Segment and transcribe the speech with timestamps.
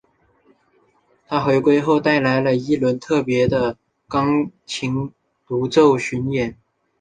[1.27, 3.77] 她回归后带来了一轮特别的
[4.07, 5.11] 钢琴
[5.45, 6.57] 独奏巡演。